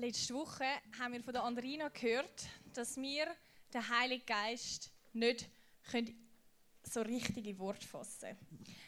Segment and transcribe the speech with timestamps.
[0.00, 0.64] Letzte Woche
[0.98, 3.26] haben wir von der Andrina gehört, dass wir
[3.74, 5.46] den Heiligen Geist nicht
[5.90, 6.16] können
[6.82, 8.34] so richtig in Wort fassen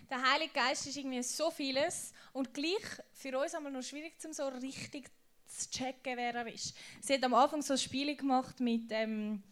[0.09, 4.33] Der Heilige Geist ist irgendwie so vieles und gleich für uns einmal noch schwierig, um
[4.33, 5.11] so richtig
[5.46, 6.74] zu checken, wer er ist.
[7.03, 9.42] Sie hat am Anfang so ein Spiel gemacht mit ähm,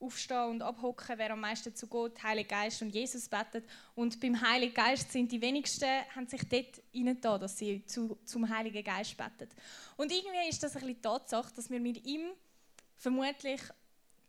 [0.00, 3.64] Aufstehen und Abhocken, wer am meisten zu Gott, Heilige Geist und Jesus betet.
[3.94, 8.48] Und beim Heiligen Geist sind die wenigsten, haben sich dort reingetan, dass sie zu, zum
[8.48, 9.48] Heiligen Geist beten.
[9.96, 12.30] Und irgendwie ist das ein bisschen die Tatsache, dass wir mit ihm
[12.96, 13.60] vermutlich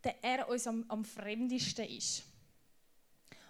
[0.04, 2.22] der er uns am, am fremdesten ist.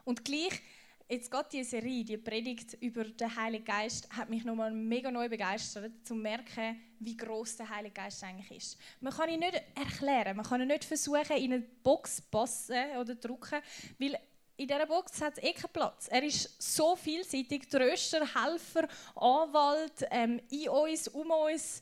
[0.05, 0.60] Und gleich,
[1.08, 5.28] jetzt geht diese Serie, die Predigt über den Heiligen Geist, hat mich nochmal mega neu
[5.28, 8.78] begeistert, zu merken, wie groß der Heilige Geist eigentlich ist.
[9.00, 12.96] Man kann ihn nicht erklären, man kann ihn nicht versuchen, in eine Box zu passen
[12.98, 13.60] oder drücken,
[13.98, 14.18] weil
[14.56, 16.08] in dieser Box hat es eh keinen Platz.
[16.08, 21.80] Er ist so vielseitig, Tröster, Helfer, Anwalt, ähm, in uns, um uns,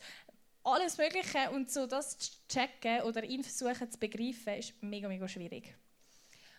[0.62, 1.50] alles Mögliche.
[1.52, 5.74] Und so das zu checken oder ihn versuchen zu begreifen, ist mega, mega schwierig.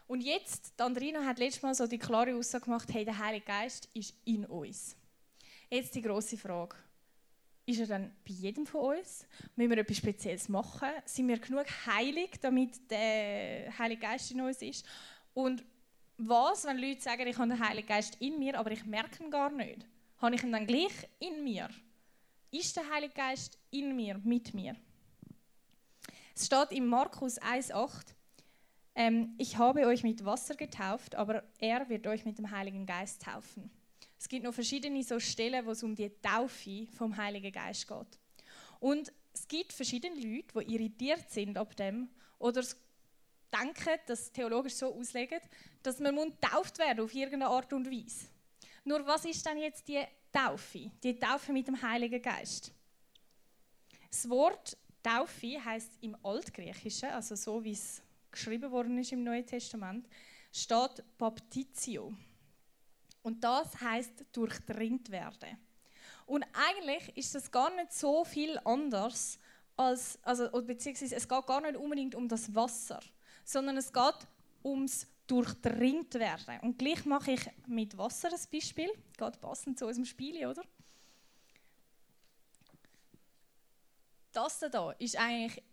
[0.08, 3.90] Und jetzt, Andrina hat letztes Mal so die klare Aussage gemacht, hey, der Heilige Geist
[3.94, 4.96] ist in uns.
[5.70, 6.78] Jetzt die große Frage.
[7.66, 9.28] Ist er dann bei jedem von uns?
[9.58, 10.88] Müssen wir etwas Spezielles machen?
[11.04, 14.86] Sind wir genug heilig, damit der Heilige Geist in uns ist?
[15.34, 15.66] Und
[16.18, 19.30] was, wenn Leute sagen, ich habe den Heiligen Geist in mir, aber ich merke ihn
[19.30, 19.86] gar nicht?
[20.20, 21.70] Habe ich ihn dann gleich in mir?
[22.50, 24.78] Ist der Heilige Geist in mir, mit mir?
[26.34, 28.14] Es steht in Markus 1,8,
[28.98, 33.22] ähm, ich habe euch mit Wasser getauft, aber er wird euch mit dem Heiligen Geist
[33.22, 33.70] taufen.
[34.20, 38.20] Es gibt noch verschiedene so Stellen, wo es um die Taufe vom Heiligen Geist geht.
[38.80, 42.64] Und es gibt verschiedene Leute, die irritiert sind ab dem oder
[43.54, 45.40] denken, das theologisch so auslegen,
[45.84, 48.26] dass man getauft werden auf irgendeine Art und Weise.
[48.84, 50.90] Nur was ist dann jetzt die Taufe?
[51.04, 52.74] Die Taufe mit dem Heiligen Geist.
[54.10, 58.02] Das Wort Taufe heißt im Altgriechischen, also so wie es
[58.38, 60.08] geschrieben worden ist im Neuen Testament,
[60.52, 62.14] steht Baptitio.
[63.22, 65.58] Und das heißt durchdringt werden.
[66.26, 69.40] Und eigentlich ist das gar nicht so viel anders
[69.76, 73.00] als, also, beziehungsweise es geht gar nicht unbedingt um das Wasser,
[73.44, 74.28] sondern es geht
[74.64, 76.60] ums durchdringt werden.
[76.62, 80.64] Und gleich mache ich mit Wasser ein Beispiel, geht passend zu unserem Spiel, oder?
[84.32, 85.64] Das da ist eigentlich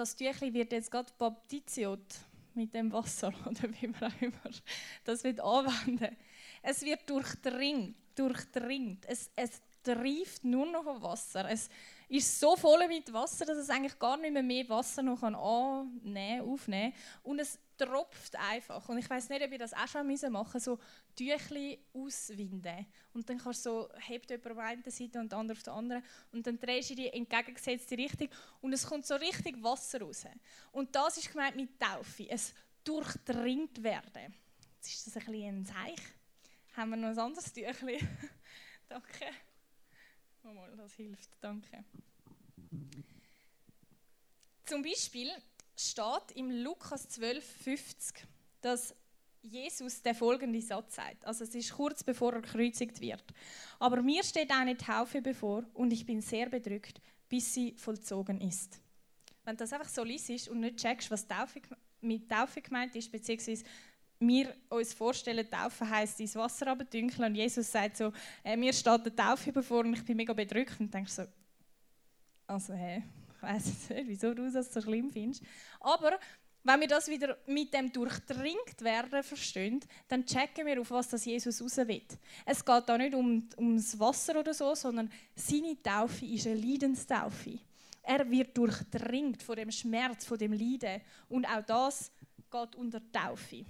[0.00, 2.20] das Tüchli wird jetzt gerade baptiziert
[2.54, 4.50] mit dem Wasser oder wie man auch immer
[5.04, 6.16] das wird anwenden.
[6.62, 9.04] Es wird durchdringt, durchdringt.
[9.06, 11.48] Es, es treibt nur noch auf Wasser.
[11.50, 11.68] Es
[12.08, 16.40] ist so voll mit Wasser, dass es eigentlich gar nicht mehr mehr Wasser noch annehmen,
[16.42, 16.92] aufnehmen
[17.22, 18.88] und es tropft einfach.
[18.88, 20.78] Und ich weiß nicht, ob ihr das auch schon machen müssen, so
[21.16, 22.86] Tüchli auswinden.
[23.14, 25.72] Und dann kannst du so, hebt jemand auf einer Seite und der andere auf der
[25.72, 26.02] anderen
[26.32, 28.28] und dann drehst du die entgegengesetzte Richtung
[28.60, 30.24] und es kommt so richtig Wasser raus.
[30.72, 32.54] Und das ist gemeint mit Taufe, es
[32.84, 34.34] durchdringt werden.
[34.76, 36.14] Jetzt ist das ein bisschen ein Zeichen.
[36.76, 37.98] Haben wir noch ein anderes Tüchli?
[38.88, 39.26] Danke.
[40.54, 41.30] Mal, das hilft.
[41.40, 41.84] Danke.
[44.64, 45.30] Zum Beispiel
[45.76, 48.14] steht im Lukas 12,50,
[48.60, 48.94] dass
[49.42, 51.24] Jesus der folgende Satz sagt.
[51.24, 53.24] Also es ist kurz bevor er gekreuzigt wird.
[53.78, 58.80] Aber mir steht eine Taufe bevor und ich bin sehr bedrückt, bis sie vollzogen ist.
[59.44, 61.60] Wenn du das einfach so liest und nicht checkst, was Taufe,
[62.00, 63.64] mit Taufe gemeint ist, beziehungsweise
[64.20, 68.12] wir uns vorstellen, Taufe heisst ins Wasser abdünkeln und Jesus sagt so,
[68.44, 71.24] äh, mir steht eine Taufe bevor und ich bin mega bedrückt und denkst so,
[72.46, 73.02] also hä, hey,
[73.34, 75.42] ich weiß nicht, wieso du das so schlimm findest.
[75.80, 76.18] Aber
[76.62, 81.24] wenn wir das wieder mit dem durchdringt werden verstehen, dann checken wir, auf was das
[81.24, 82.02] Jesus raus will.
[82.44, 87.58] Es geht da nicht um, ums Wasser oder so, sondern seine Taufe ist eine Leidenstaufe.
[88.02, 91.00] Er wird durchdringt von dem Schmerz, von dem Leiden.
[91.30, 92.10] Und auch das
[92.50, 93.64] geht unter Taufe.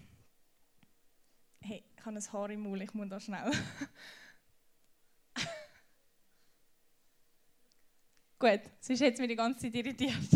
[2.01, 3.51] Ich habe ein Haar im Mund, ich muss da schnell.
[8.39, 10.31] Gut, sonst hat es mich die ganze Zeit irritiert.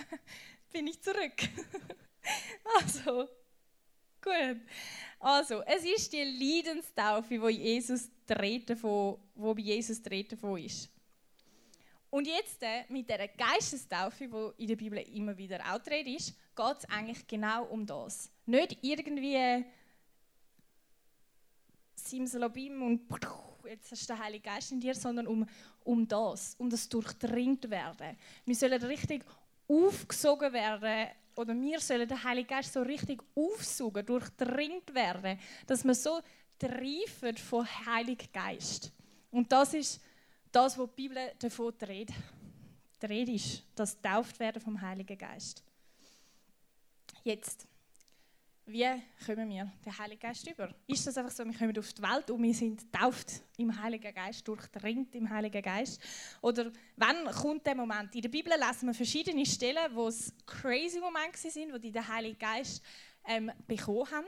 [0.72, 1.36] Bin ich zurück.
[2.78, 3.28] also,
[4.22, 4.62] gut.
[5.20, 9.20] Also, es ist die Leidenstaufe, wo Jesus treten wo
[9.54, 10.88] bei Jesus treten von ist.
[12.08, 16.78] Und jetzt äh, mit der Geistestaufe, wo in der Bibel immer wieder auch ist, geht
[16.78, 18.30] es eigentlich genau um das.
[18.46, 19.66] Nicht irgendwie
[22.08, 23.02] Simsalabim und
[23.68, 25.46] jetzt hast du den Heiligen Geist in dir, sondern um,
[25.84, 28.16] um das, um das durchdringt werden.
[28.44, 29.24] Wir sollen richtig
[29.68, 35.94] aufgesogen werden oder wir sollen den Heiligen Geist so richtig aufsuchen, durchdringt werden, dass wir
[35.94, 36.20] so
[36.58, 38.92] treifen von Heiligen Geist.
[39.30, 40.00] Und das ist
[40.50, 42.14] das, was die Bibel davon redet.
[43.00, 45.64] die Rede ist, das tauft werden vom Heiligen Geist.
[47.24, 47.66] Jetzt,
[48.72, 48.88] wie
[49.26, 50.74] kommen wir den Heiligen Geist über?
[50.86, 54.14] Ist das einfach so, wir kommen auf die Welt und wir sind tauft im Heiligen
[54.14, 56.00] Geist, durchdringt im Heiligen Geist?
[56.40, 58.14] Oder wann kommt der Moment?
[58.14, 62.06] In der Bibel lesen wir verschiedene Stellen, wo es crazy Momente sind, wo die den
[62.06, 62.82] Heiligen Geist
[63.26, 64.26] ähm, bekommen haben.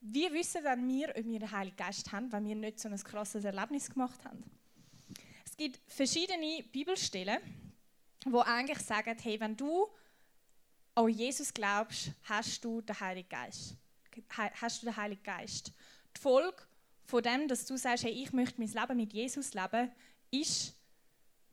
[0.00, 2.96] Wie wissen dann wir, ob wir den Heiligen Geist haben, wenn wir nicht so ein
[2.96, 4.42] krasses Erlebnis gemacht haben?
[5.44, 7.38] Es gibt verschiedene Bibelstellen,
[8.26, 9.86] wo eigentlich sagen, hey, wenn du
[10.94, 13.76] an Jesus glaubst, hast du den Heiligen Geist.
[14.60, 15.72] Hast du den Heiligen Geist.
[16.16, 16.62] Die Folge
[17.04, 19.90] von dem, dass du sagst, hey, ich möchte mein Leben mit Jesus leben,
[20.30, 20.74] ist,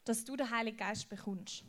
[0.03, 1.63] dass du den Heiligen Geist bekommst.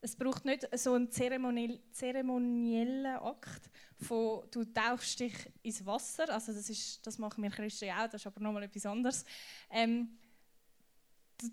[0.00, 3.70] Es braucht nicht so einen zeremoniellen Akt,
[4.00, 5.32] von du tauchst dich
[5.62, 8.84] ins Wasser, also das, ist, das machen wir Christen auch, das ist aber nochmal etwas
[8.84, 9.24] anderes.
[9.70, 10.18] Ähm,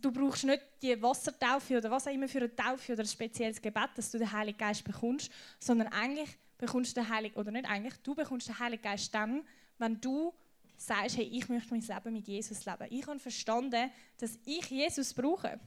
[0.02, 3.62] du brauchst nicht die Wassertaufe oder was auch immer für eine Taufe oder ein spezielles
[3.62, 7.70] Gebet, dass du den Heiligen Geist bekommst, sondern eigentlich bekommst du den Heiligen, oder nicht
[7.70, 9.44] eigentlich, du bekommst den Heiligen Geist dann,
[9.78, 10.34] wenn du
[10.78, 12.88] sagst, hey, ich möchte mein Leben mit Jesus leben.
[12.90, 15.60] Ich habe verstanden, dass ich Jesus brauche.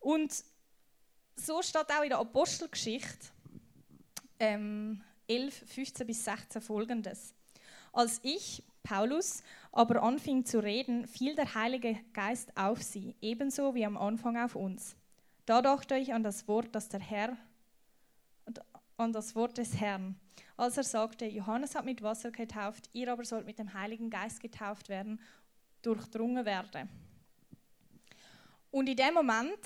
[0.00, 0.44] Und
[1.34, 3.28] so steht auch in der Apostelgeschichte
[4.38, 7.34] ähm, 11, 15 bis 16 folgendes.
[7.92, 9.42] Als ich, Paulus,
[9.72, 14.56] aber anfing zu reden, fiel der Heilige Geist auf sie, ebenso wie am Anfang auf
[14.56, 14.96] uns.
[15.46, 17.36] Da dachte ich an das Wort, das der Herr,
[18.96, 20.18] an das Wort des Herrn,
[20.56, 24.40] als er sagte, Johannes hat mit Wasser getauft, ihr aber sollt mit dem Heiligen Geist
[24.40, 25.20] getauft werden,
[25.82, 26.88] durchdrungen werden.
[28.70, 29.58] Und in dem Moment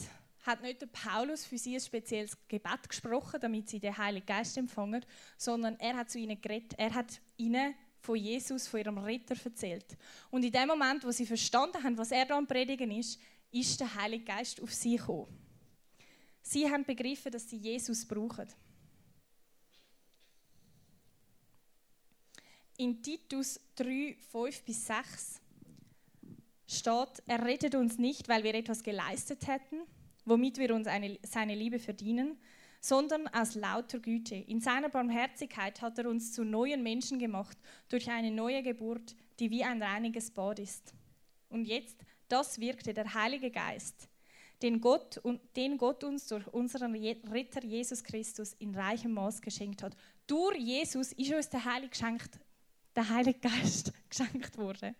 [0.45, 4.57] hat nicht der Paulus für sie ein spezielles Gebet gesprochen, damit sie den Heiligen Geist
[4.57, 5.05] empfangen,
[5.37, 6.75] sondern er hat zu ihnen geredet.
[6.77, 9.97] Er hat ihnen von Jesus, von ihrem Ritter erzählt.
[10.31, 13.19] Und in dem Moment, wo sie verstanden haben, was er da am Predigen ist,
[13.53, 15.29] ist der Heilige Geist auf sie gekommen.
[16.43, 18.49] Sie haben begriffen, dass sie Jesus brauchen.
[22.77, 25.41] In Titus 3, 5 bis 6
[26.67, 29.83] steht, er rettet uns nicht, weil wir etwas geleistet hätten,
[30.25, 32.37] womit wir uns eine, seine Liebe verdienen,
[32.83, 34.35] sondern aus lauter Güte.
[34.35, 37.57] In seiner Barmherzigkeit hat er uns zu neuen Menschen gemacht
[37.89, 40.93] durch eine neue Geburt, die wie ein reiniges Bad ist.
[41.49, 44.09] Und jetzt, das wirkte der Heilige Geist,
[44.63, 45.23] den Gott,
[45.55, 49.97] den Gott uns durch unseren Ritter Jesus Christus in reichem Maß geschenkt hat.
[50.27, 52.41] Durch Jesus ist uns der Heilige, geschenkt,
[52.97, 54.97] der Heilige Geist geschenkt worden.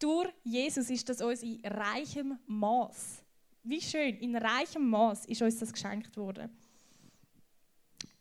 [0.00, 3.22] Durch Jesus ist das uns in reichem Maß.
[3.62, 6.50] Wie schön, in reichem Maß ist uns das geschenkt worden.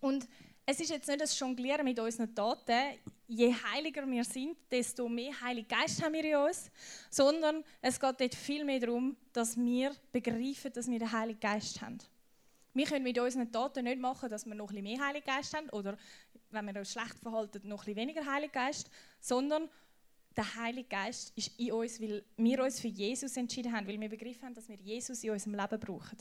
[0.05, 0.27] Und
[0.67, 2.99] es ist jetzt nicht das Jonglieren mit unseren Taten.
[3.27, 6.69] Je heiliger wir sind, desto mehr Heilige Geist haben wir in uns.
[7.09, 11.81] Sondern es geht dort viel mehr darum, dass wir begreifen, dass wir den Heiligen Geist
[11.81, 11.97] haben.
[12.75, 15.55] Wir können mit unseren Taten nicht machen, dass wir noch ein bisschen mehr Heiligen Geist
[15.55, 15.97] haben oder,
[16.51, 19.67] wenn wir uns schlecht verhalten, noch ein bisschen weniger Heiligen Geist, sondern
[20.37, 24.09] der Heilige Geist ist in uns, weil wir uns für Jesus entschieden haben, weil wir
[24.09, 26.17] begriffen haben, dass wir Jesus in unserem Leben brauchen.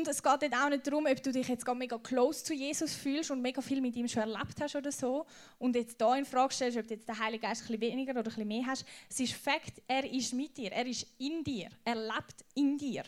[0.00, 3.30] Und es geht auch nicht darum, ob du dich jetzt mega close zu Jesus fühlst
[3.30, 5.26] und mega viel mit ihm schon erlebt hast oder so
[5.58, 8.12] und jetzt da in Frage stellst, ob du jetzt den Heiligen Geist ein bisschen weniger
[8.12, 8.86] oder ein bisschen mehr hast.
[9.10, 13.02] Es ist Fakt, er ist mit dir, er ist in dir, er lebt in dir.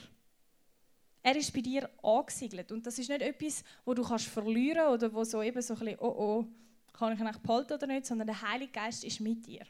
[1.22, 5.10] Er ist bei dir angesiedelt und das ist nicht etwas, wo du kannst verlieren oder
[5.14, 6.44] wo so eben so ein bisschen, oh oh,
[6.92, 9.64] kann ich ihn behalten oder nicht, sondern der Heilige Geist ist mit dir.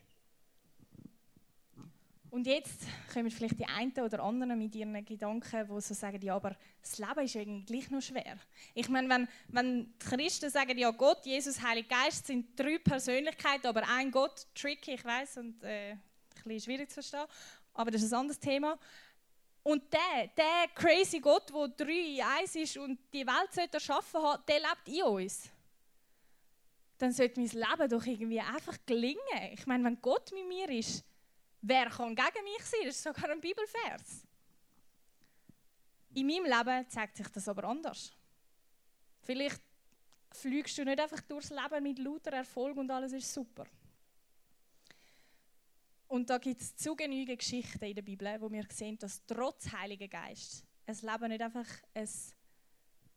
[2.32, 2.80] Und jetzt
[3.12, 6.96] kommen vielleicht die einen oder anderen mit ihren Gedanken, die so sagen, ja, aber das
[6.96, 8.38] Leben ist gleich noch schwer.
[8.72, 13.66] Ich meine, wenn, wenn die Christen sagen, ja, Gott, Jesus, Heiliger Geist sind drei Persönlichkeiten,
[13.66, 16.00] aber ein Gott, tricky, ich weiß und äh, ein
[16.44, 17.26] bisschen schwierig zu verstehen,
[17.74, 18.78] aber das ist ein anderes Thema.
[19.62, 24.22] Und der, der crazy Gott, der drei in eins ist und die Welt sollte erschaffen
[24.22, 25.50] hat, der lebt in uns.
[26.96, 29.18] Dann sollte mein Leben doch irgendwie einfach gelingen.
[29.52, 31.04] Ich meine, wenn Gott mit mir ist,
[31.62, 32.80] Wer kann gegen mich sein?
[32.84, 34.26] Das ist sogar ein Bibelvers.
[36.14, 38.12] In meinem Leben zeigt sich das aber anders.
[39.22, 39.62] Vielleicht
[40.32, 43.64] fliegst du nicht einfach durchs Leben mit lauter Erfolg und alles ist super.
[46.08, 49.72] Und da gibt es zu genügend Geschichten in der Bibel, wo wir sehen, dass trotz
[49.72, 52.08] Heiligen Geist ein Leben nicht einfach ein,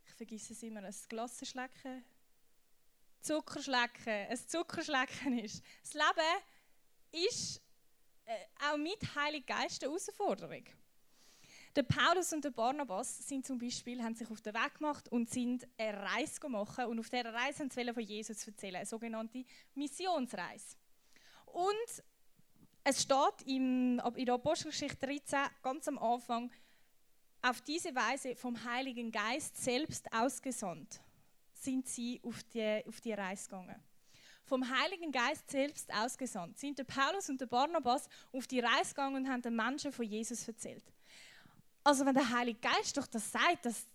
[0.06, 2.06] ich vergesse es immer, ein Glassenschlecken,
[3.22, 5.64] Zuckerschlecken, ein Zuckerschlecken ist.
[5.82, 7.62] Das Leben ist
[8.70, 10.64] auch mit Heiligen Geist eine Herausforderung.
[11.76, 15.30] Der Paulus und der Barnabas sind zum Beispiel, haben sich auf den Weg gemacht und
[15.30, 19.44] sind eine Reise gemacht und auf dieser Reise haben sie von Jesus erzählen, eine sogenannte
[19.74, 20.78] Missionsreise.
[21.46, 22.04] Und
[22.86, 26.50] es steht in, in der Apostelgeschichte 13 ganz am Anfang,
[27.42, 31.02] auf diese Weise vom Heiligen Geist selbst ausgesandt
[31.54, 33.84] sind sie auf die, auf die Reise gegangen.
[34.46, 39.16] Vom Heiligen Geist selbst ausgesandt sind der Paulus und der Barnabas auf die Reise gegangen
[39.16, 40.84] und haben den Menschen von Jesus erzählt.
[41.84, 43.88] Also wenn der Heilige Geist doch das sagt, dass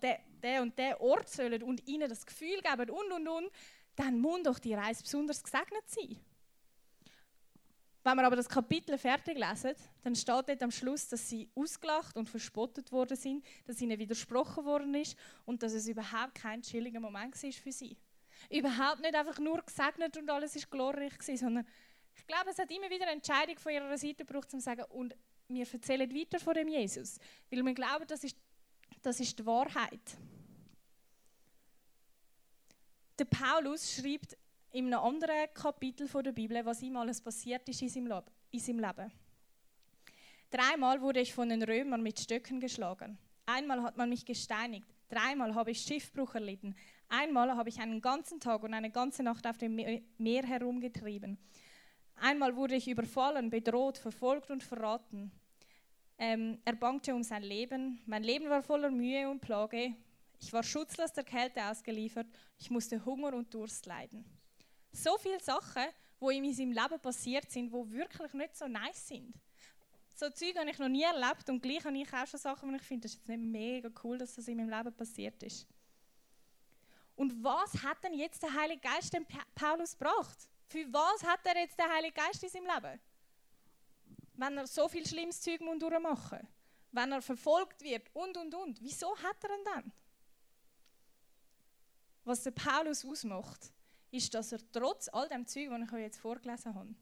[0.00, 3.50] der, der und der Ort sollen und ihnen das Gefühl geben und und und,
[3.96, 6.18] dann muss doch die Reise besonders gesegnet sein.
[8.02, 12.16] Wenn wir aber das Kapitel fertig lesen, dann steht dort am Schluss, dass sie ausgelacht
[12.16, 17.00] und verspottet worden sind, dass ihnen widersprochen worden ist und dass es überhaupt kein chilliger
[17.00, 17.96] Moment war für sie.
[18.50, 21.66] Überhaupt nicht einfach nur gesegnet und alles ist glorreich gewesen, sondern
[22.16, 24.84] ich glaube, es hat immer wieder eine Entscheidung von ihrer Seite gebraucht, um zu sagen,
[24.90, 25.14] und
[25.48, 27.18] wir erzählen weiter von dem Jesus,
[27.50, 28.36] weil wir glauben, das ist,
[29.02, 30.16] das ist die Wahrheit.
[33.18, 34.36] Der Paulus schreibt
[34.72, 39.12] in einem anderen Kapitel der Bibel, was ihm alles passiert ist in seinem, Leben.
[40.50, 43.18] Dreimal wurde ich von den Römern mit Stöcken geschlagen.
[43.46, 44.95] Einmal hat man mich gesteinigt.
[45.08, 46.74] Dreimal habe ich Schiffbruch erlitten.
[47.08, 51.38] Einmal habe ich einen ganzen Tag und eine ganze Nacht auf dem Meer herumgetrieben.
[52.16, 55.30] Einmal wurde ich überfallen, bedroht, verfolgt und verraten.
[56.18, 58.00] Ähm, er bangte um sein Leben.
[58.06, 59.94] Mein Leben war voller Mühe und Plage.
[60.40, 62.26] Ich war schutzlos der Kälte ausgeliefert.
[62.58, 64.24] Ich musste Hunger und Durst leiden
[64.96, 65.84] so viele Sachen,
[66.20, 69.34] die in seinem Leben passiert sind, die wirklich nicht so nice sind.
[70.18, 72.76] So Zeug habe ich noch nie erlebt und gleich habe ich auch schon Sachen, die
[72.76, 75.66] ich finde, das ist jetzt nicht mega cool, dass das in meinem Leben passiert ist.
[77.14, 80.48] Und was hat denn jetzt der Heilige Geist dem Paulus gebracht?
[80.68, 82.98] Für was hat er jetzt den Heiligen Geist in seinem Leben?
[84.32, 86.50] Wenn er so viel schlimmes Zeug durchmachen muss,
[86.92, 88.80] wenn er verfolgt wird und und und.
[88.80, 89.92] Wieso hat er ihn dann?
[92.24, 93.70] Was der Paulus ausmacht,
[94.10, 96.94] ist, dass er trotz all dem Zeug, das ich euch jetzt vorgelesen habe,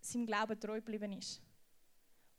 [0.00, 1.40] seinem Glauben treu geblieben ist.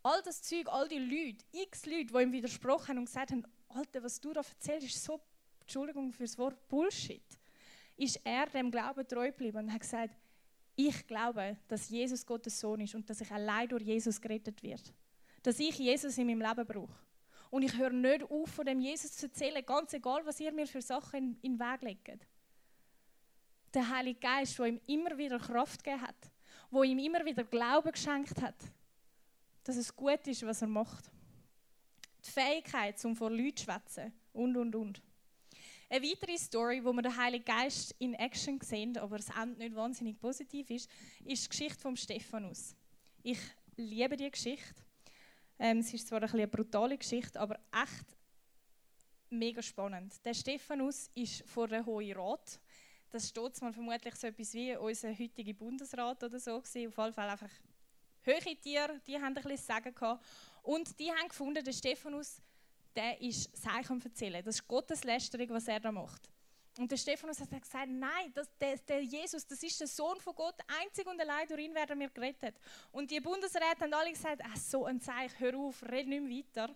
[0.05, 3.43] All das Zeug, all die Leute, x Leute, die ihm widersprochen haben und gesagt haben,
[3.69, 5.19] Alter, was du da erzählst, ist so,
[5.61, 7.23] Entschuldigung für das Wort, Bullshit,
[7.97, 10.13] ist er dem Glauben treu geblieben und hat gesagt,
[10.75, 14.83] ich glaube, dass Jesus Gottes Sohn ist und dass ich allein durch Jesus gerettet werde.
[15.41, 16.99] Dass ich Jesus in meinem Leben brauche.
[17.49, 20.67] Und ich höre nicht auf, von dem Jesus zu erzählen, ganz egal, was ihr mir
[20.67, 22.27] für Sachen in, in den Weg legt
[23.75, 26.31] der Heilige Geist, der ihm immer wieder Kraft gegeben hat,
[26.71, 28.55] wo ihm immer wieder Glauben geschenkt hat,
[29.65, 31.11] dass es gut ist, was er macht.
[32.25, 35.01] Die Fähigkeit, zum vor Leuten zu schwätzen und, und, und.
[35.89, 39.75] Eine weitere Story, wo wir den Heiligen Geist in Action sehen, aber das Ende nicht
[39.75, 40.89] wahnsinnig positiv ist,
[41.23, 42.75] ist die Geschichte von Stephanus.
[43.21, 43.39] Ich
[43.75, 44.81] liebe diese Geschichte.
[45.59, 48.17] Ähm, es ist zwar ein eine brutale Geschichte, aber echt
[49.29, 50.13] mega spannend.
[50.25, 52.59] Der Stephanus ist vor der Hohen Rat
[53.15, 56.87] das steht mal vermutlich so etwas wie unser heutiger Bundesrat oder so gewesen.
[56.87, 57.49] Auf jeden Fall einfach
[58.25, 60.25] höhere Tiere, die haben ein bisschen Sagen gehabt.
[60.63, 62.41] Und die haben gefunden, der Stephanus,
[62.95, 64.43] der ist Zeichen am Erzählen.
[64.43, 66.29] Das ist Gotteslästerung, was er da macht.
[66.77, 70.35] Und der Stephanus hat gesagt, nein, das, der, der, Jesus, das ist der Sohn von
[70.35, 72.55] Gott, einzig und allein durch ihn werden wir gerettet.
[72.91, 76.37] Und die Bundesräte haben alle gesagt, ah, so ein Zeichen, hör auf, red nicht mehr
[76.37, 76.75] weiter.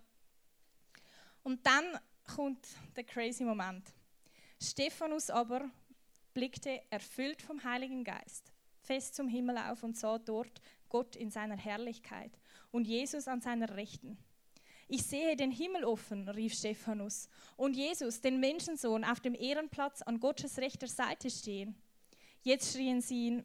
[1.42, 1.98] Und dann
[2.34, 2.66] kommt
[2.96, 3.92] der crazy Moment.
[4.62, 5.68] Stephanus aber
[6.32, 8.52] blickte erfüllt vom Heiligen Geist
[8.90, 12.38] fest zum Himmel auf und sah dort Gott in seiner Herrlichkeit
[12.70, 14.18] und Jesus an seiner Rechten.
[14.92, 20.18] Ich sehe den Himmel offen, rief Stephanus, und Jesus, den Menschensohn, auf dem Ehrenplatz an
[20.18, 21.76] Gottes rechter Seite stehen.
[22.42, 23.44] Jetzt schrien sie ihn,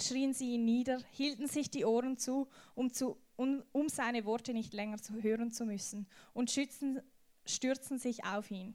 [0.00, 4.52] schrien sie ihn nieder, hielten sich die Ohren zu, um, zu, um, um seine Worte
[4.52, 7.00] nicht länger zu hören zu müssen, und schützen,
[7.44, 8.74] stürzten sich auf ihn.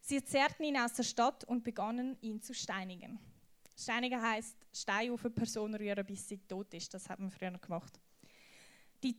[0.00, 3.18] Sie zerrten ihn aus der Stadt und begannen ihn zu steinigen.
[3.82, 6.92] Steinigen heißt Stein auf eine Person rühren, bis sie tot ist.
[6.94, 8.00] Das haben wir früher gemacht.
[9.02, 9.16] Die,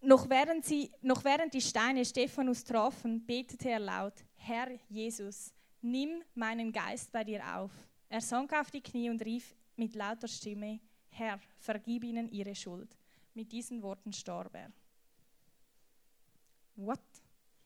[0.00, 6.22] noch, während sie, noch während die Steine Stephanus trafen, betete er laut: Herr Jesus, nimm
[6.34, 7.72] meinen Geist bei dir auf.
[8.08, 10.80] Er sank auf die Knie und rief mit lauter Stimme:
[11.10, 12.96] Herr, vergib ihnen ihre Schuld.
[13.34, 14.70] Mit diesen Worten starb er.
[16.76, 17.00] What?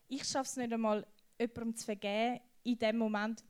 [0.07, 1.05] Ich schaffe es nicht einmal,
[1.39, 3.43] jemandem zu vergeben in dem Moment,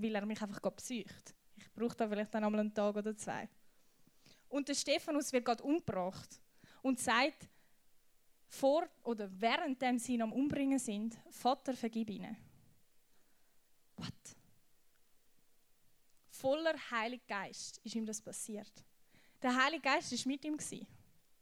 [0.00, 1.34] weil er mich einfach besucht.
[1.56, 3.48] Ich brauche da vielleicht dann einmal einen Tag oder zwei.
[4.48, 6.40] Und der Stephanus wird gerade umgebracht
[6.82, 7.48] und sagt,
[8.46, 12.36] vor oder während sie ihn am Umbringen sind, Vater, vergib ihnen.
[13.96, 14.12] What?
[16.28, 18.84] Voller Heiliger Geist ist ihm das passiert.
[19.42, 20.56] Der Heilige Geist ist mit ihm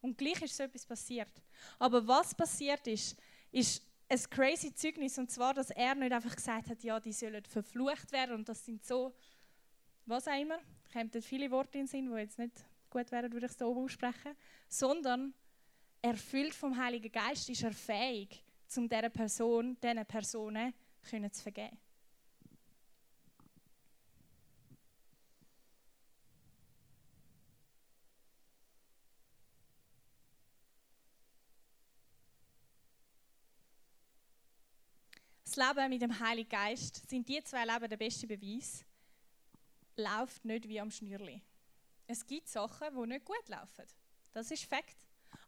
[0.01, 1.31] und gleich ist so etwas passiert.
[1.79, 3.17] Aber was passiert ist,
[3.51, 7.43] ist ein crazy Zeugnis und zwar, dass er nicht einfach gesagt hat, ja, die sollen
[7.45, 9.15] verflucht werden und das sind so,
[10.05, 10.59] was auch immer,
[10.93, 12.53] kommen viele Worte in den Sinn, die jetzt nicht
[12.91, 14.37] gut wären, würde ich so aussprechen,
[14.69, 15.33] sondern
[16.03, 18.45] erfüllt vom Heiligen Geist, ist er fähig,
[18.77, 21.79] um dieser Person, diesen Personen zu vergeben.
[35.55, 38.87] Das Leben mit dem Heiligen Geist sind die zwei Leben der beste Beweis.
[39.97, 41.43] Läuft nicht wie am Schnürli.
[42.07, 43.85] Es gibt Sachen, die nicht gut laufen.
[44.33, 44.97] Das ist Fakt.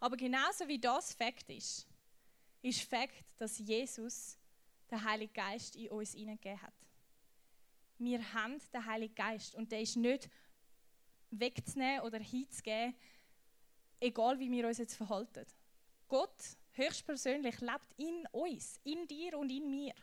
[0.00, 1.86] Aber genauso wie das Fakt ist,
[2.60, 4.36] ist Fakt, dass Jesus
[4.90, 6.74] den Heiligen Geist in uns hineingegeben hat.
[7.96, 10.28] Wir haben den Heiligen Geist und der ist nicht
[11.30, 12.94] wegzunehmen oder hinzugeben,
[14.00, 15.46] egal wie wir uns jetzt verhalten.
[16.08, 19.94] Gott höchstpersönlich lebt in uns, in dir und in mir.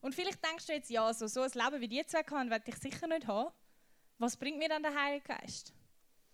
[0.00, 2.70] Und vielleicht denkst du jetzt, ja, so, so ein Leben wie die zwei kann, werde
[2.70, 3.52] ich sicher nicht haben.
[4.18, 5.72] Was bringt mir dann der Heilige Geist?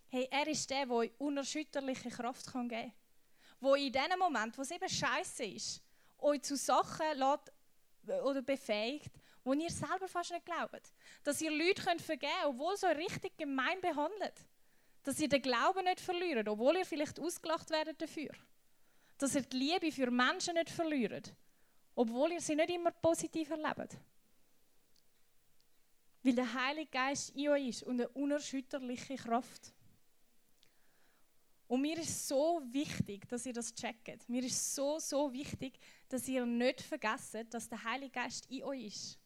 [0.09, 2.93] Hey, er ist der, der unerschütterliche Kraft geben kann.
[3.59, 5.83] Wo in dem Moment, wo es eben scheiße ist,
[6.17, 7.51] euch zu Sachen lässt,
[8.23, 9.11] oder befähigt,
[9.43, 10.93] wo ihr selber fast nicht glaubt.
[11.23, 14.45] Dass ihr Leute könnt vergeben könnt, obwohl so richtig gemein behandelt.
[15.09, 18.29] Dass ihr den Glauben nicht verliert, obwohl ihr vielleicht ausgelacht werdet dafür.
[19.17, 21.33] Dass ihr die Liebe für Menschen nicht verliert,
[21.95, 23.97] obwohl ihr sie nicht immer positiv erlebt.
[26.21, 29.73] Weil der Heilige Geist in euch ist und eine unerschütterliche Kraft.
[31.67, 34.29] Und mir ist so wichtig, dass ihr das checkt.
[34.29, 38.85] Mir ist so, so wichtig, dass ihr nicht vergesst, dass der Heilige Geist in euch
[38.85, 39.18] ist.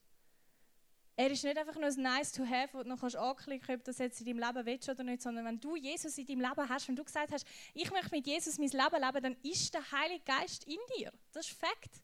[1.16, 3.84] Er ist nicht einfach nur ein nice to have, wo du noch anklicken kannst, ob
[3.86, 6.70] das jetzt in deinem Leben willst oder nicht, sondern wenn du Jesus in deinem Leben
[6.70, 9.92] hast, wenn du gesagt hast, ich möchte mit Jesus mein Leben leben, dann ist der
[9.92, 11.12] Heilige Geist in dir.
[11.32, 12.02] Das ist Fakt.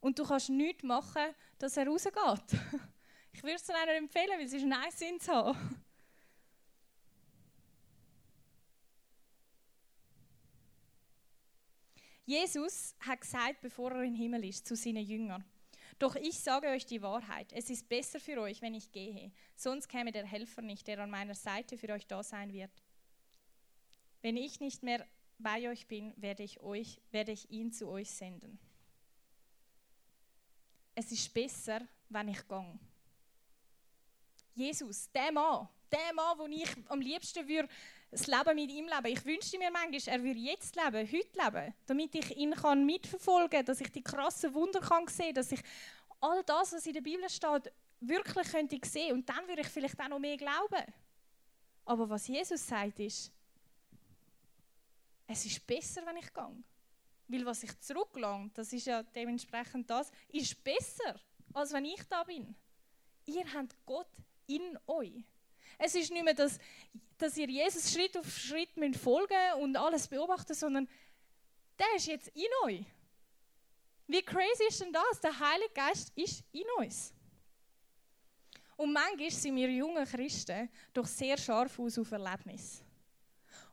[0.00, 2.14] Und du kannst nichts machen, dass er rausgeht.
[3.30, 5.54] Ich würde es dir auch empfehlen, weil es ist nice, ihn zu.
[12.24, 15.44] Jesus hat gesagt, bevor er im Himmel ist, zu seinen Jüngern,
[15.98, 17.52] doch ich sage euch die Wahrheit.
[17.52, 19.32] Es ist besser für euch, wenn ich gehe.
[19.56, 22.70] Sonst käme der Helfer nicht, der an meiner Seite für euch da sein wird.
[24.22, 25.06] Wenn ich nicht mehr
[25.38, 28.58] bei euch bin, werde ich, euch, werde ich ihn zu euch senden.
[30.94, 32.78] Es ist besser, wenn ich gehe.
[34.54, 37.68] Jesus, der Mann, der Mann, den ich am liebsten würde,
[38.10, 39.06] das Leben mit ihm leben.
[39.06, 43.50] Ich wünschte mir manchmal, er würde jetzt leben, heute leben, damit ich ihn kann mitverfolgen
[43.50, 45.60] kann, dass ich die krassen Wunder kann sehen dass ich
[46.20, 50.00] all das, was in der Bibel steht, wirklich könnte sehen und dann würde ich vielleicht
[50.00, 50.84] auch noch mehr glauben.
[51.84, 53.32] Aber was Jesus sagt ist,
[55.26, 56.64] es ist besser, wenn ich gehe.
[57.28, 61.20] Weil was ich zurücklange, das ist ja dementsprechend das, ist besser,
[61.52, 62.54] als wenn ich da bin.
[63.26, 64.08] Ihr habt Gott
[64.46, 65.24] in euch.
[65.78, 66.58] Es ist nicht mehr, dass,
[67.16, 70.88] dass ihr Jesus Schritt auf Schritt folgen und alles beobachten, sondern
[71.78, 72.84] der ist jetzt in euch.
[74.08, 75.20] Wie crazy ist denn das?
[75.20, 77.12] Der Heilige Geist ist in uns.
[78.76, 82.82] Und manchmal sind wir jungen Christen doch sehr scharf aus auf Erlebnis.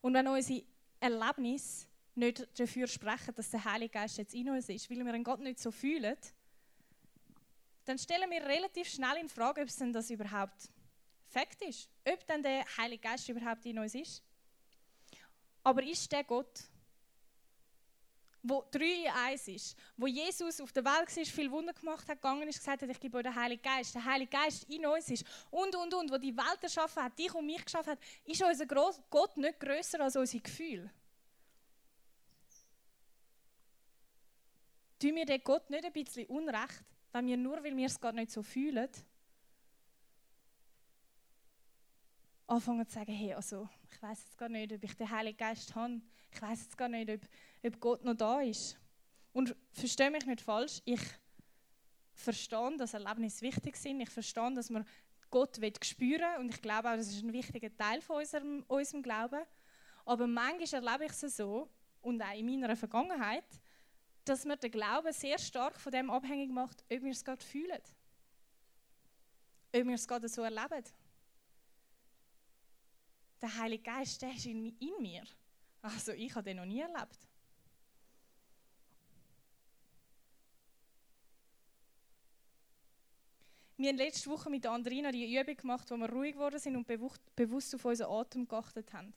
[0.02, 0.64] Und wenn unsere
[1.00, 5.24] Erlebnisse nicht dafür sprechen, dass der Heilige Geist jetzt in uns ist, weil wir ihn
[5.24, 6.18] Gott nicht so fühlen,
[7.86, 10.70] dann stellen wir relativ schnell in Frage, ob es denn das überhaupt
[11.36, 14.24] Fakt ist, ob dann der Heilige Geist überhaupt in uns ist.
[15.66, 16.64] Aber ist der Gott,
[18.42, 22.22] wo drei in eins ist, wo Jesus auf der Welt war, viel Wunder gemacht hat,
[22.22, 25.10] gegangen ist, gesagt hat, ich gebe euch den Heiligen Geist, der Heilige Geist in uns
[25.10, 28.42] ist und, und, und, wo die Welt erschaffen hat, dich und mich geschaffen hat, ist
[28.42, 30.90] unser Gott nicht größer als unsere Gefühle.
[35.00, 38.16] Tun wir den Gott nicht ein bisschen unrecht, wenn wir nur, weil wir es gerade
[38.16, 38.90] nicht so fühlen,
[42.48, 45.74] anfangen zu sagen, hey, also ich weiß jetzt gar nicht, ob ich den Heiligen Geist
[45.76, 46.02] habe.
[46.32, 47.22] Ich weiß jetzt gar nicht, ob,
[47.64, 48.78] ob Gott noch da ist.
[49.34, 51.02] Und verstehe mich nicht falsch, ich
[52.14, 54.02] verstehe, dass Erlebnisse wichtig sind.
[54.02, 54.86] Ich verstehe, dass man
[55.30, 59.42] Gott spüren und ich glaube auch, das ist ein wichtiger Teil von unserem, unserem Glauben.
[60.06, 61.70] Aber manchmal erlebe ich es so,
[62.02, 63.44] und auch in meiner Vergangenheit,
[64.24, 67.82] dass man den Glauben sehr stark von dem abhängig macht, ob wir es gerade fühlen.
[69.76, 70.84] Ob wir es gerade so erleben
[73.42, 75.24] der Heilige Geist, der ist in, in mir.
[75.82, 77.28] Also ich habe den noch nie erlebt.
[83.78, 86.88] Wir haben letzte Woche mit Andrina die Übung gemacht, wo wir ruhig geworden sind und
[86.88, 89.14] bewusst auf unseren Atem geachtet haben.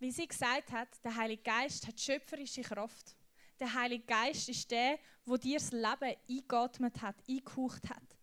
[0.00, 3.16] Wie sie gesagt hat, der Heilige Geist hat schöpferische Kraft.
[3.60, 8.17] Der Heilige Geist ist der, wo dir das Leben eingeatmet hat, eingehaucht hat.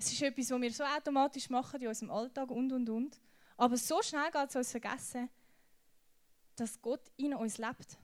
[0.00, 3.20] Es ist etwas, was wir so automatisch machen in unserem Alltag und, und, und.
[3.58, 5.28] Aber so schnell geht es uns vergessen,
[6.56, 7.98] dass Gott in uns lebt.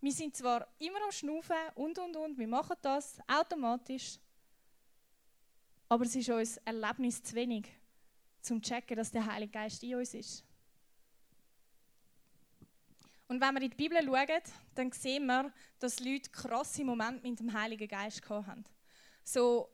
[0.00, 4.18] Wir sind zwar immer am Schnaufen und, und, und, wir machen das automatisch,
[5.90, 7.66] aber es ist uns Erlebnis zu wenig,
[8.40, 10.42] zum zu checken, dass der Heilige Geist in uns ist.
[13.28, 14.42] Und wenn wir in die Bibel schauen,
[14.74, 18.64] dann sehen wir, dass Leute krasse Momente mit dem Heiligen Geist hatten.
[19.22, 19.73] So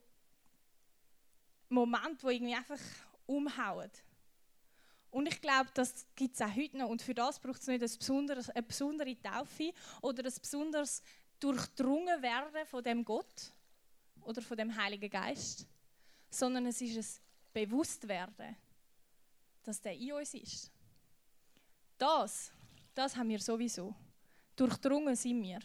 [1.71, 2.81] Momente, die irgendwie einfach
[3.27, 3.91] umhauen.
[5.11, 6.89] Und ich glaube, das gibt es auch heute noch.
[6.89, 11.03] Und für das braucht es nicht ein besonderes, eine besondere Taufe oder ein besonderes
[11.41, 13.53] Durchdrungen werden von dem Gott
[14.23, 15.67] oder von dem Heiligen Geist,
[16.31, 18.55] sondern es ist ein Bewusstwerden,
[19.65, 20.71] dass der in uns ist.
[21.97, 22.53] Das
[22.95, 23.95] das haben wir sowieso.
[24.57, 25.61] Durchdrungen sind wir.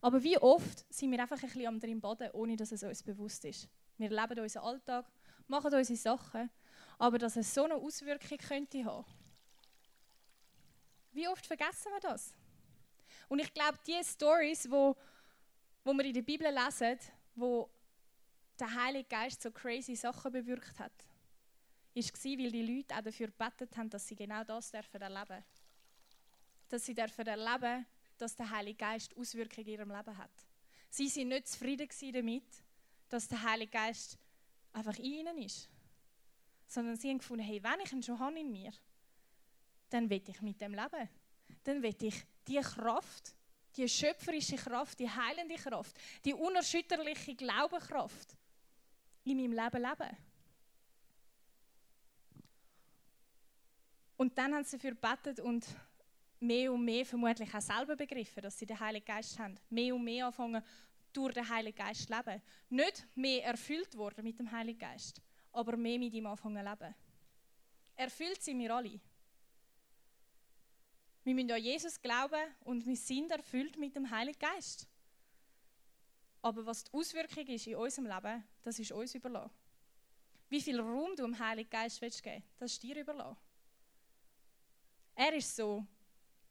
[0.00, 3.44] Aber wie oft sind wir einfach ein bisschen am Boden, ohne dass es uns bewusst
[3.44, 3.68] ist.
[3.98, 5.06] Wir leben unseren Alltag,
[5.46, 6.50] machen unsere Sachen,
[6.98, 9.04] aber dass es so eine Auswirkung könnte haben.
[11.12, 12.32] Wie oft vergessen wir das?
[13.28, 14.96] Und ich glaube, die Stories, wo,
[15.84, 16.98] wo wir in der Bibel lesen,
[17.34, 17.70] wo
[18.58, 20.92] der Heilige Geist so crazy Sachen bewirkt hat,
[21.94, 25.44] war, weil die Leute auch dafür gebetet haben, dass sie genau das erleben dürfen
[26.68, 30.30] dass sie dürfen erleben dass der Heilige Geist Auswirkungen in ihrem Leben hat.
[30.88, 32.44] Sie sind nicht zufrieden damit,
[33.14, 34.18] dass der Heilige Geist
[34.72, 35.68] einfach in ihnen ist.
[36.66, 38.72] Sondern sie haben gefunden, hey, wenn ich ihn schon habe in mir,
[39.88, 41.08] dann will ich mit dem leben.
[41.62, 43.36] Dann will ich die Kraft,
[43.76, 48.36] die schöpferische Kraft, die heilende Kraft, die unerschütterliche Glaubenkraft
[49.22, 50.16] in meinem Leben leben.
[54.16, 55.66] Und dann haben sie dafür gebetet und
[56.40, 59.56] mehr und mehr vermutlich auch selber begriffen, dass sie den Heiligen Geist haben.
[59.70, 60.62] Mehr und mehr anfangen,
[61.16, 62.42] durch den Heiligen Geist leben.
[62.68, 65.20] Nicht mehr erfüllt worden mit dem Heiligen Geist,
[65.52, 66.94] aber mehr mit ihm anfangen leben.
[67.96, 69.00] Erfüllt sind wir alle.
[71.22, 74.86] Wir müssen an Jesus glauben und wir sind erfüllt mit dem Heiligen Geist.
[76.42, 79.50] Aber was die Auswirkung ist in unserem Leben, das ist uns überlassen.
[80.50, 83.38] Wie viel Raum du dem Heiligen Geist willst geben das ist dir überlassen.
[85.14, 85.86] Er ist so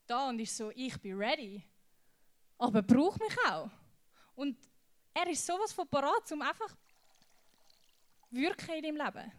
[0.07, 1.63] da und ist so, ich bin ready.
[2.57, 3.69] Aber braucht mich auch.
[4.35, 4.57] Und
[5.13, 6.75] er ist sowas von parat, um einfach
[8.31, 9.31] wirken in deinem Leben.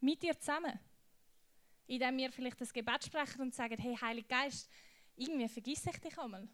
[0.00, 0.78] Mit dir zusammen.
[1.86, 4.70] Indem wir vielleicht das Gebet sprechen und sagen, hey, Heiliger Geist,
[5.16, 6.48] irgendwie vergesse ich dich einmal.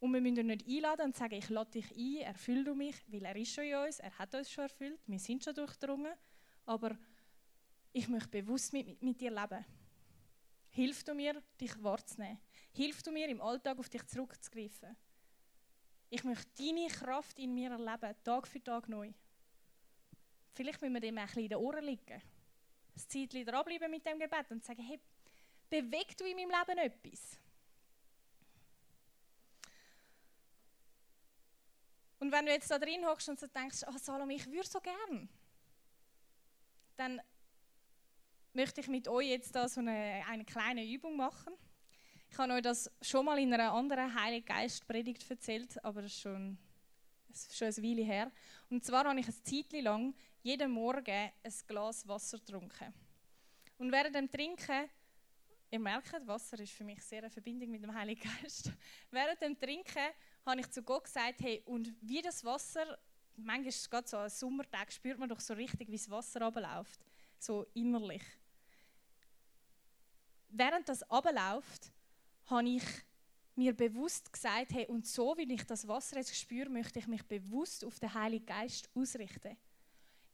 [0.00, 2.94] Und wir müssen ihn nicht einladen und sagen, ich lade dich ein, erfüll du mich,
[3.08, 6.12] weil er ist schon in uns, er hat uns schon erfüllt, wir sind schon durchdrungen,
[6.66, 6.96] aber
[7.92, 9.64] ich möchte bewusst mit, mit dir leben.
[10.68, 12.38] Hilf du mir, dich wahrzunehmen.
[12.78, 14.96] Hilf du mir, im Alltag auf dich zurückzugreifen.
[16.10, 19.12] Ich möchte deine Kraft in mir erleben, Tag für Tag neu.
[20.54, 22.22] Vielleicht müssen wir dem ein bisschen in den Ohren liegen.
[22.22, 25.00] Ein Zeitchen dranbleiben mit dem Gebet und sagen, hey,
[25.68, 27.36] beweg du in meinem Leben etwas?
[32.20, 34.80] Und wenn du jetzt da drin hockst und so denkst, oh Salome, ich würde so
[34.80, 35.28] gern,
[36.96, 37.20] dann
[38.52, 41.54] möchte ich mit euch jetzt da so eine, eine kleine Übung machen.
[42.30, 46.12] Ich habe euch das schon mal in einer anderen Heiligen Geist Predigt erzählt, aber das
[46.12, 46.58] ist schon,
[47.28, 48.32] das ist schon eine Weile her.
[48.70, 52.94] Und zwar habe ich ein Zeit lang jeden Morgen ein Glas Wasser getrunken.
[53.78, 54.88] Und während dem Trinken,
[55.70, 58.70] ihr merkt, Wasser ist für mich sehr eine Verbindung mit dem Heiligen Geist.
[59.10, 60.08] während dem Trinken
[60.44, 62.98] habe ich zu Gott gesagt, hey, und wie das Wasser,
[63.36, 66.42] manchmal ist es gerade so ein Sommertag, spürt man doch so richtig, wie das Wasser
[66.42, 67.00] abläuft,
[67.38, 68.22] so innerlich
[70.50, 71.92] während das abläuft,
[72.48, 72.84] habe ich
[73.54, 77.22] mir bewusst gesagt, hey, und so wie ich das Wasser jetzt spüre, möchte ich mich
[77.24, 79.56] bewusst auf den Heiligen Geist ausrichten.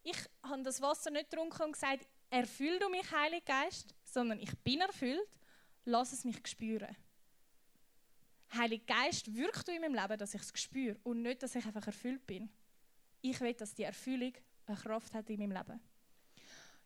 [0.03, 4.57] Ich habe das Wasser nicht getrunken und gesagt, erfüll du mich, Heiliger Geist, sondern ich
[4.59, 5.29] bin erfüllt,
[5.87, 6.95] lass es mich spüren.
[8.53, 11.65] Heiliger Geist, wirkt du in meinem Leben, dass ich es spüre und nicht, dass ich
[11.65, 12.51] einfach erfüllt bin.
[13.23, 14.35] Ich will, dass die Erfüllung
[14.67, 15.81] eine Kraft hat in meinem Leben.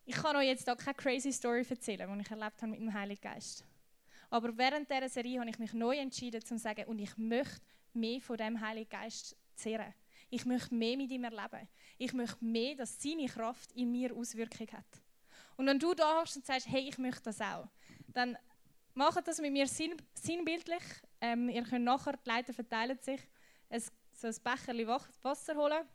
[0.05, 2.93] Ich kann euch jetzt hier keine crazy Story erzählen, die ich erlebt habe mit dem
[2.93, 3.65] Heiligen Geist.
[4.29, 7.61] Aber während dieser Serie habe ich mich neu entschieden, zu sagen, und ich möchte
[7.93, 9.93] mehr von dem Heiligen Geist zehren.
[10.29, 11.67] Ich möchte mehr mit ihm erleben.
[11.97, 14.85] Ich möchte mehr, dass seine Kraft in mir Auswirkung hat.
[15.57, 17.67] Und wenn du da hast und sagst, hey, ich möchte das auch,
[18.13, 18.37] dann
[18.93, 20.83] macht das mit mir sinn sinnbildlich.
[21.19, 23.21] Ähm, ihr könnt nachher, die Leiter verteilen sich,
[23.69, 23.81] ein,
[24.13, 25.87] so ein Becher Wasser holen.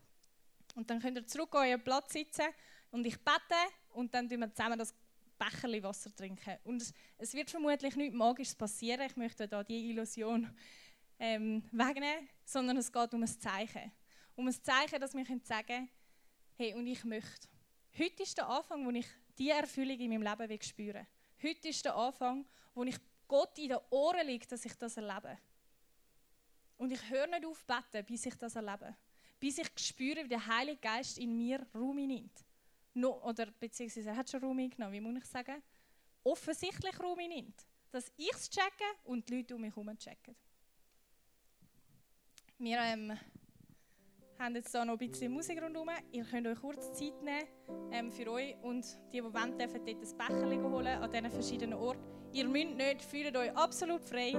[0.74, 2.46] Und dann könnt ihr zurück an euren Platz sitzen
[2.90, 3.54] und ich bete
[3.90, 4.94] und dann trinken wir zusammen das
[5.44, 6.58] Becherli Wasser trinken.
[6.64, 6.82] Und
[7.18, 9.06] es, wird vermutlich nichts Magisches passieren.
[9.06, 10.50] Ich möchte da die Illusion
[11.18, 13.92] ähm, wegnehmen, sondern es geht um ein Zeichen.
[14.36, 15.88] Um ein Zeichen, dass wir sagen können,
[16.56, 17.48] hey, und ich möchte.
[17.98, 19.06] Heute ist der Anfang, wo ich
[19.38, 21.06] diese Erfüllung in meinem Leben spüren
[21.40, 21.50] will.
[21.50, 22.96] Heute ist der Anfang, wo ich
[23.28, 25.38] Gott in den Ohren liegt, dass ich das erlebe.
[26.76, 28.96] Und ich höre nicht auf beten, bis ich das erlebe.
[29.38, 32.44] Bis ich spüre, wie der Heilige Geist in mir Raum nimmt.
[32.94, 35.62] Oder beziehungsweise er hat schon Raum genommen, wie muss ich sagen?
[36.22, 37.66] Offensichtlich Raum nimmt.
[37.90, 40.34] Dass ich es checke und die Leute um mich herum checken.
[42.58, 43.12] Wir ähm,
[44.38, 45.90] haben jetzt hier noch ein bisschen Musik rundherum.
[46.12, 47.46] Ihr könnt euch kurz Zeit nehmen
[47.92, 51.78] ähm, für euch und die, die wollen, dürfen dort ein Becher holen an diesen verschiedenen
[51.78, 52.00] Orten.
[52.32, 54.30] Ihr müsst nicht, fühlt euch absolut frei.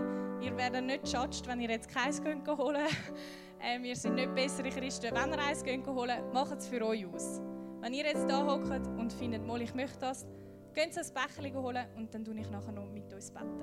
[0.42, 2.88] Ihr werdet nicht judged, wenn ihr jetzt keins könnt holen
[3.62, 7.06] ähm, Wir sind nicht bessere Christen, wenn ihr eins könnt holen Macht es für euch
[7.06, 7.42] aus.
[7.86, 10.26] Wenn ihr jetzt da hockt und findet, mal, ich möchte das,
[10.74, 13.62] ihr ein Becher holen und dann tue ich nachher noch mit uns beten.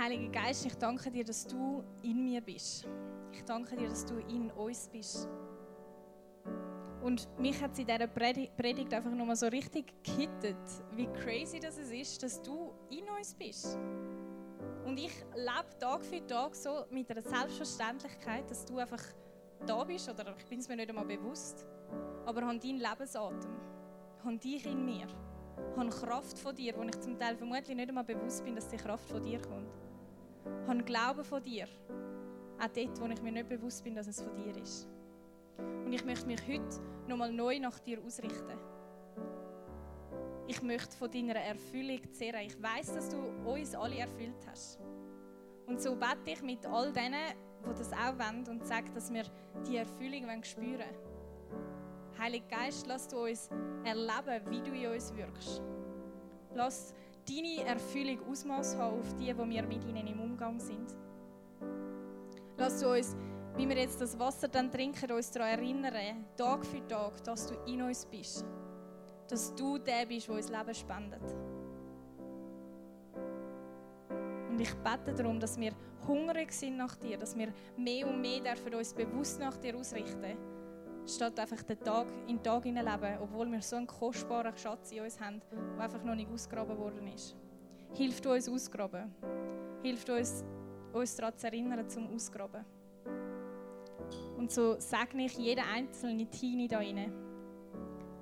[0.00, 2.88] Heiliger Geist, ich danke dir, dass du in mir bist.
[3.32, 5.28] Ich danke dir, dass du in uns bist.
[7.02, 10.56] Und mich hat es in dieser Predigt einfach nochmal so richtig gehittet,
[10.96, 13.78] wie crazy das ist, dass du in uns bist.
[14.86, 19.02] Und ich lebe Tag für Tag so mit einer Selbstverständlichkeit, dass du einfach
[19.66, 21.66] da bist, oder ich bin es mir nicht einmal bewusst,
[22.24, 23.50] aber habe deinen Lebensatem,
[24.24, 25.06] habe dich in mir,
[25.76, 28.78] habe Kraft von dir, wo ich zum Teil vermutlich nicht einmal bewusst bin, dass die
[28.78, 29.79] Kraft von dir kommt
[30.66, 31.66] habe Glauben von dir.
[32.58, 34.88] Auch dort, wo ich mir nicht bewusst bin, dass es von dir ist.
[35.58, 38.58] Und ich möchte mich heute nochmal neu nach dir ausrichten.
[40.46, 42.40] Ich möchte von deiner Erfüllung zehren.
[42.46, 43.18] Ich weiß, dass du
[43.48, 44.80] uns alle erfüllt hast.
[45.66, 49.24] Und so bete ich mit all denen, die das auch wollen und sage, dass wir
[49.68, 51.10] die Erfüllung spüren wollen.
[52.18, 53.48] Heiliger Geist, lass du uns
[53.84, 55.62] erleben, wie du in uns wirkst.
[56.54, 56.94] Lass
[57.30, 60.94] deine Erfüllung Ausmaß haben auf die, die wir mit ihnen im Umgang sind.
[62.56, 63.16] Lass uns,
[63.56, 67.54] wie wir jetzt das Wasser dann trinken, uns daran erinnern, Tag für Tag, dass du
[67.66, 68.44] in uns bist.
[69.28, 71.22] Dass du der bist, der uns Leben spendet.
[74.50, 75.72] Und ich bete darum, dass wir
[76.06, 80.20] hungrig sind nach dir, dass wir mehr und mehr dürfen uns bewusst nach dir ausrichten
[80.20, 80.59] dürfen
[81.06, 85.02] statt einfach den Tag in den Tag leben, obwohl wir so einen kostbaren Schatz in
[85.02, 87.36] uns haben, der einfach noch nicht ausgraben worden ist.
[87.94, 89.12] Hilft uns ausgraben.
[89.82, 90.44] Hilft uns,
[90.92, 92.64] uns daran zu erinnern, zum Ausgraben.
[94.36, 97.12] Und so segne ich jeden einzelnen Teenie da rein,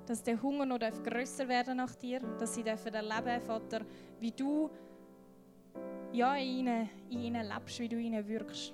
[0.05, 3.81] dass der Hunger noch grösser werden nach dir, dass sie dürfen erleben, Vater,
[4.19, 4.69] wie du
[6.11, 8.73] ja, in ihnen, in ihnen lebst, wie du ihnen wirkst.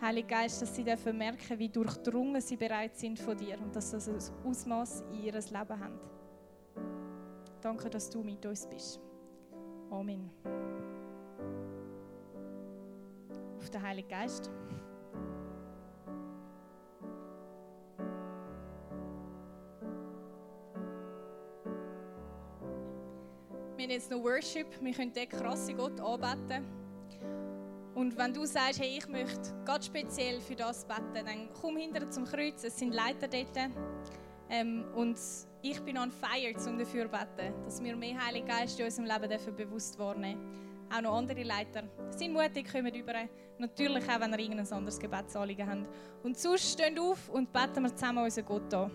[0.00, 3.92] Heiliger Geist, dass sie dürfen merken, wie durchdrungen sie bereit sind von dir und dass
[3.92, 5.98] das ein Ausmaß in ihr Leben haben.
[7.62, 9.00] Danke, dass du mit uns bist.
[9.90, 10.30] Amen.
[13.58, 14.50] Auf den Heiligen Geist.
[23.76, 24.66] Wir haben jetzt noch Worship.
[24.80, 26.75] Wir können den krassen Gott anbeten.
[27.96, 32.10] Und wenn du sagst, hey, ich möchte ganz speziell für das beten, dann komm hinterher
[32.10, 33.70] zum Kreuz, es sind Leiter dort.
[34.50, 35.18] Ähm, und
[35.62, 39.06] ich bin on fire, um dafür zu beten, dass wir mehr Heilige Geist in unserem
[39.06, 43.14] Leben dürfen bewusst wahrnehmen Auch noch andere Leiter sind mutig, kommen über.
[43.56, 45.88] Natürlich auch, wenn ihr irgendein anderes Gebetsanliegen habt.
[46.22, 48.90] Und sonst stehen auf und beten wir zusammen unseren Gott an.